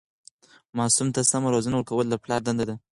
ماسوم 0.77 1.07
ته 1.15 1.21
سمه 1.31 1.47
روزنه 1.53 1.75
ورکول 1.77 2.07
د 2.09 2.15
پلار 2.23 2.41
دنده 2.43 2.65
ده. 2.69 2.75